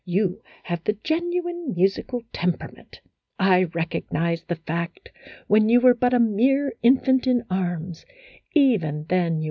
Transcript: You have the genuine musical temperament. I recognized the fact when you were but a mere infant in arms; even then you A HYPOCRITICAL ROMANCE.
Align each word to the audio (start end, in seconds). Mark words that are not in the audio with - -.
You 0.03 0.41
have 0.63 0.83
the 0.83 0.97
genuine 1.03 1.75
musical 1.75 2.23
temperament. 2.33 2.99
I 3.37 3.65
recognized 3.65 4.47
the 4.47 4.55
fact 4.55 5.11
when 5.45 5.69
you 5.69 5.79
were 5.79 5.93
but 5.93 6.15
a 6.15 6.19
mere 6.19 6.73
infant 6.81 7.27
in 7.27 7.43
arms; 7.51 8.03
even 8.55 8.81
then 8.81 8.93
you 8.95 8.95
A 8.95 8.99
HYPOCRITICAL 8.99 9.23
ROMANCE. 9.29 9.39